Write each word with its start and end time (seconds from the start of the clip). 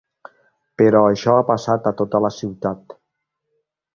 Però 0.81 1.01
això 1.09 1.35
ha 1.41 1.43
passat 1.51 1.91
a 1.91 1.95
tota 2.01 2.21
la 2.27 2.33
ciutat. 2.39 2.99